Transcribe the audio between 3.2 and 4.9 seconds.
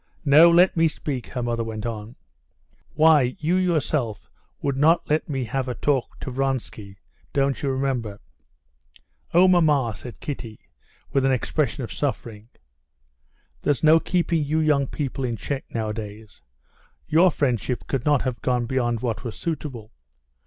you yourself would